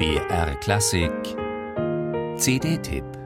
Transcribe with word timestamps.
BR 0.00 0.54
Klassik. 0.62 1.36
CD-Tipp 2.38 3.19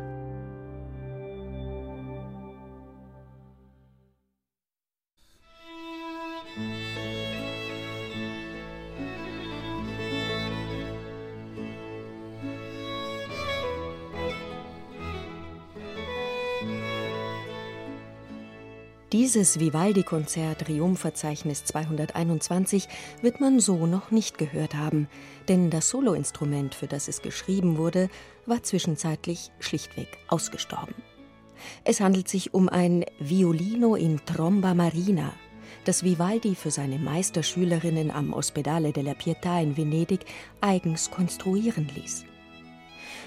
Dieses 19.14 19.60
Vivaldi-Konzert 19.60 20.62
Triumphverzeichnis 20.62 21.64
221 21.66 22.88
wird 23.22 23.40
man 23.40 23.60
so 23.60 23.86
noch 23.86 24.10
nicht 24.10 24.38
gehört 24.38 24.74
haben, 24.74 25.06
denn 25.46 25.70
das 25.70 25.88
Soloinstrument, 25.88 26.74
für 26.74 26.88
das 26.88 27.06
es 27.06 27.22
geschrieben 27.22 27.78
wurde, 27.78 28.10
war 28.44 28.64
zwischenzeitlich 28.64 29.52
schlichtweg 29.60 30.08
ausgestorben. 30.26 30.96
Es 31.84 32.00
handelt 32.00 32.26
sich 32.26 32.54
um 32.54 32.68
ein 32.68 33.04
Violino 33.20 33.94
in 33.94 34.18
Tromba 34.26 34.74
Marina, 34.74 35.32
das 35.84 36.02
Vivaldi 36.02 36.56
für 36.56 36.72
seine 36.72 36.98
Meisterschülerinnen 36.98 38.10
am 38.10 38.32
Ospedale 38.32 38.90
della 38.90 39.12
Pietà 39.12 39.62
in 39.62 39.76
Venedig 39.76 40.24
eigens 40.60 41.12
konstruieren 41.12 41.88
ließ. 41.94 42.24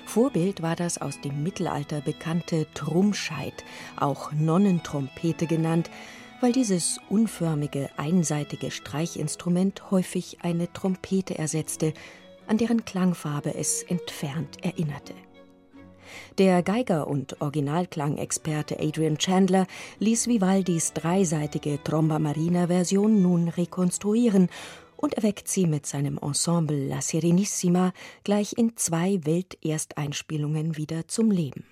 Vorbild 0.08 0.62
war 0.62 0.78
das 0.78 1.00
aus 1.00 1.20
dem 1.20 1.44
Mittelalter 1.44 2.00
bekannte 2.00 2.66
Trummscheit, 2.74 3.66
auch 3.98 4.32
Nonnentrompete 4.32 5.48
genannt, 5.48 5.92
weil 6.40 6.54
dieses 6.54 7.00
unförmige, 7.10 7.90
einseitige 7.98 8.72
Streichinstrument 8.72 9.92
häufig 9.92 10.38
eine 10.44 10.72
Trompete 10.72 11.38
ersetzte, 11.38 11.94
an 12.48 12.58
deren 12.58 12.86
Klangfarbe 12.86 13.54
es 13.54 13.84
entfernt 13.84 14.64
erinnerte. 14.64 15.14
Der 16.38 16.64
Geiger 16.64 17.08
und 17.08 17.42
Originalklangexperte 17.42 18.80
Adrian 18.80 19.18
Chandler 19.18 19.68
ließ 20.00 20.28
Vivaldis 20.28 20.94
dreiseitige 20.94 21.84
Tromba 21.84 22.18
Marina 22.18 22.68
Version 22.68 23.22
nun 23.22 23.50
rekonstruieren 23.50 24.48
und 24.98 25.14
erweckt 25.14 25.48
sie 25.48 25.68
mit 25.68 25.86
seinem 25.86 26.18
Ensemble 26.18 26.88
La 26.88 27.02
Serenissima 27.02 27.94
gleich 28.24 28.54
in 28.58 28.76
zwei 28.76 29.20
Weltersteinspielungen 29.24 30.76
wieder 30.76 31.08
zum 31.08 31.32
Leben. 31.32 31.66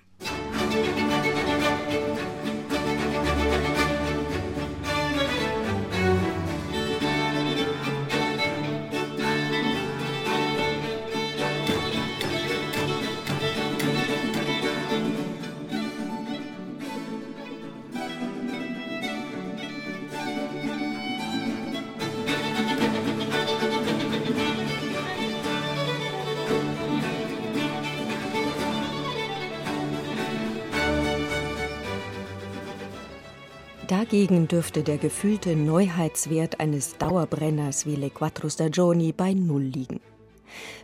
Dagegen 34.08 34.46
dürfte 34.46 34.84
der 34.84 34.98
gefühlte 34.98 35.56
Neuheitswert 35.56 36.60
eines 36.60 36.96
Dauerbrenners 36.96 37.86
wie 37.86 37.96
Le 37.96 38.08
Quattro 38.08 38.48
Stagioni 38.48 39.10
bei 39.10 39.34
Null 39.34 39.64
liegen. 39.64 39.98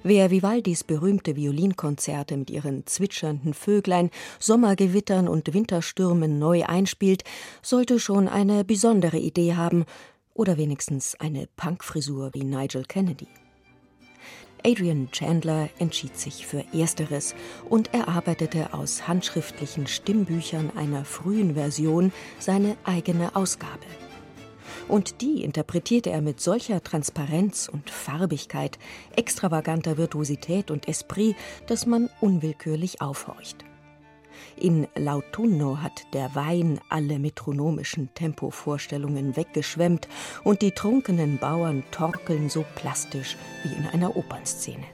Wer 0.02 0.32
Vivaldis 0.32 0.82
berühmte 0.82 1.36
Violinkonzerte 1.36 2.36
mit 2.36 2.50
ihren 2.50 2.84
zwitschernden 2.84 3.54
Vöglein, 3.54 4.10
Sommergewittern 4.40 5.28
und 5.28 5.54
Winterstürmen 5.54 6.40
neu 6.40 6.64
einspielt, 6.64 7.22
sollte 7.62 8.00
schon 8.00 8.26
eine 8.26 8.64
besondere 8.64 9.18
Idee 9.18 9.54
haben 9.54 9.84
oder 10.34 10.56
wenigstens 10.56 11.14
eine 11.20 11.46
Punkfrisur 11.54 12.30
wie 12.32 12.42
Nigel 12.42 12.82
Kennedy. 12.82 13.28
Adrian 14.64 15.10
Chandler 15.10 15.68
entschied 15.78 16.16
sich 16.16 16.46
für 16.46 16.64
Ersteres 16.72 17.34
und 17.68 17.92
erarbeitete 17.92 18.72
aus 18.72 19.08
handschriftlichen 19.08 19.86
Stimmbüchern 19.86 20.70
einer 20.76 21.04
frühen 21.04 21.54
Version 21.54 22.12
seine 22.38 22.76
eigene 22.84 23.34
Ausgabe. 23.34 23.86
Und 24.88 25.20
die 25.20 25.42
interpretierte 25.42 26.10
er 26.10 26.22
mit 26.22 26.40
solcher 26.40 26.82
Transparenz 26.82 27.68
und 27.72 27.90
Farbigkeit, 27.90 28.78
extravaganter 29.16 29.96
Virtuosität 29.96 30.70
und 30.70 30.88
Esprit, 30.88 31.36
dass 31.66 31.86
man 31.86 32.08
unwillkürlich 32.20 33.00
aufhorcht. 33.00 33.64
In 34.56 34.86
L'Autunno 34.94 35.82
hat 35.82 36.06
der 36.12 36.34
Wein 36.34 36.80
alle 36.88 37.18
metronomischen 37.18 38.12
Tempovorstellungen 38.14 39.36
weggeschwemmt 39.36 40.08
und 40.44 40.62
die 40.62 40.72
trunkenen 40.72 41.38
Bauern 41.38 41.84
torkeln 41.90 42.48
so 42.48 42.64
plastisch 42.74 43.36
wie 43.62 43.74
in 43.74 43.86
einer 43.86 44.16
Opernszene. 44.16 44.84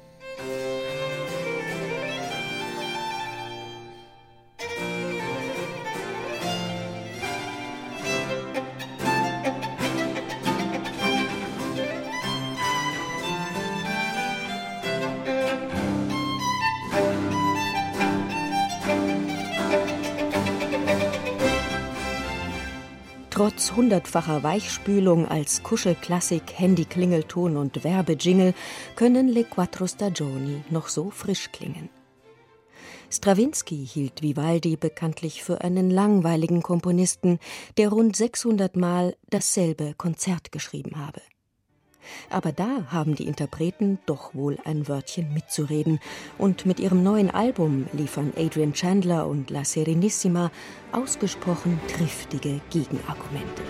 Trotz 23.39 23.71
hundertfacher 23.71 24.43
Weichspülung 24.43 25.29
als 25.29 25.63
Kuschelklassik, 25.63 26.59
Handyklingelton 26.59 27.57
und 27.57 27.85
Werbejingle 27.85 28.53
können 28.97 29.29
Le 29.29 29.45
Quattro 29.45 29.87
Stagioni 29.87 30.65
noch 30.71 30.89
so 30.89 31.11
frisch 31.11 31.53
klingen. 31.53 31.89
Strawinsky 33.13 33.87
hielt 33.87 34.23
Vivaldi 34.23 34.75
bekanntlich 34.75 35.45
für 35.45 35.61
einen 35.61 35.89
langweiligen 35.89 36.63
Komponisten, 36.63 37.39
der 37.77 37.91
rund 37.91 38.17
600 38.17 38.75
Mal 38.75 39.15
dasselbe 39.31 39.95
Konzert 39.97 40.51
geschrieben 40.51 40.97
habe. 40.97 41.23
Aber 42.31 42.53
da 42.53 42.87
haben 42.91 43.15
die 43.15 43.27
Interpreten 43.27 43.99
doch 44.07 44.35
wohl 44.35 44.59
ein 44.65 44.89
Wörtchen 44.89 45.33
mitzureden. 45.33 46.01
Und 46.39 46.67
mit 46.67 46.81
ihrem 46.81 47.03
neuen 47.03 47.31
Album 47.31 47.87
liefern 47.93 48.33
Adrian 48.37 48.73
Chandler 48.73 49.27
und 49.27 49.51
La 49.51 49.65
Serenissima 49.65 50.51
ausgesprochen 50.93 51.81
triftige 51.89 52.61
Gegenargumente. 52.71 53.63